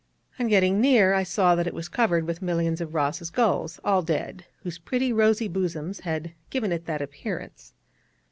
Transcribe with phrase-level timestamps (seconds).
[0.39, 4.01] On getting near I saw that it was covered with millions of Ross's gulls, all
[4.01, 7.75] dead, whose pretty rosy bosoms had given it that appearance.